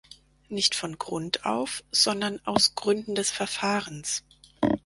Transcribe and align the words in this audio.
Nicht 0.49 0.73
von 0.73 0.97
Grund 0.97 1.45
auf, 1.45 1.83
sondern 1.91 2.41
aus 2.43 2.73
Gründen 2.73 3.13
des 3.13 3.29
Verfahrens. 3.29 4.23